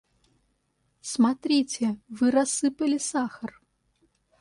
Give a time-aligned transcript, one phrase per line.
[1.11, 3.51] Смотрите, вы рассыпали сахар!